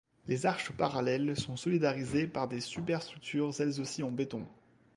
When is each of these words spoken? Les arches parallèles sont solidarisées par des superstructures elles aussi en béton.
Les 0.27 0.47
arches 0.47 0.71
parallèles 0.71 1.37
sont 1.39 1.55
solidarisées 1.55 2.25
par 2.25 2.47
des 2.47 2.59
superstructures 2.59 3.53
elles 3.61 3.79
aussi 3.79 4.01
en 4.01 4.09
béton. 4.09 4.47